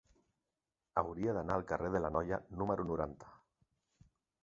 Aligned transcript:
Hauria 1.01 1.35
d'anar 1.39 1.59
al 1.59 1.67
carrer 1.73 1.93
de 1.99 2.03
l'Anoia 2.07 2.43
número 2.63 2.91
noranta. 2.91 3.33